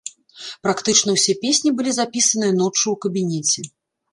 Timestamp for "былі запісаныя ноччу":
1.81-2.85